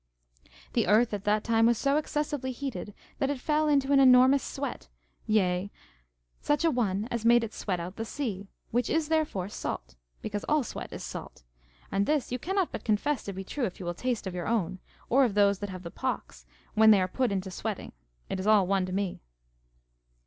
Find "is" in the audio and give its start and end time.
8.89-9.09, 10.91-11.03, 18.39-18.47